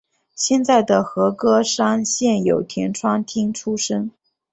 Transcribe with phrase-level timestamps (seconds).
[0.33, 4.09] 现在的和歌山县有田川町出身。